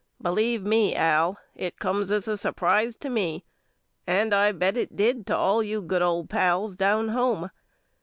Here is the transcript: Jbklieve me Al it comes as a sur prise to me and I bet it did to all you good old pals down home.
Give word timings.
Jbklieve 0.23 0.61
me 0.65 0.95
Al 0.95 1.37
it 1.53 1.77
comes 1.77 2.09
as 2.09 2.27
a 2.27 2.35
sur 2.35 2.53
prise 2.53 2.95
to 2.95 3.07
me 3.07 3.45
and 4.07 4.33
I 4.33 4.51
bet 4.51 4.75
it 4.75 4.95
did 4.95 5.27
to 5.27 5.37
all 5.37 5.61
you 5.61 5.83
good 5.83 6.01
old 6.01 6.27
pals 6.27 6.75
down 6.75 7.09
home. 7.09 7.51